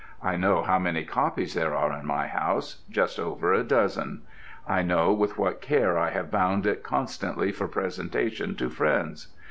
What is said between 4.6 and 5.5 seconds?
I know with